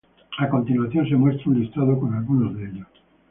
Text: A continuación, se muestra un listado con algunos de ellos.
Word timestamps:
A 0.39 0.49
continuación, 0.49 1.07
se 1.07 1.15
muestra 1.15 1.47
un 1.51 1.59
listado 1.61 1.99
con 1.99 2.11
algunos 2.15 2.57
de 2.57 2.63
ellos. 2.67 2.87